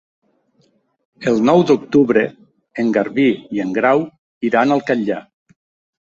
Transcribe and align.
El 1.31 1.35
nou 1.49 1.59
d'octubre 1.71 2.23
en 2.83 2.89
Garbí 2.95 3.25
i 3.57 3.61
en 3.65 3.75
Grau 3.75 4.01
iran 4.49 4.73
al 4.77 4.83
Catllar. 4.89 5.19